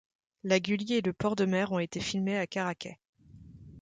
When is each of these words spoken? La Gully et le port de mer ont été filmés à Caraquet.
La 0.41 0.59
Gully 0.59 0.95
et 0.95 1.01
le 1.03 1.13
port 1.13 1.35
de 1.35 1.45
mer 1.45 1.71
ont 1.73 1.77
été 1.77 1.99
filmés 1.99 2.35
à 2.39 2.47
Caraquet. 2.47 2.97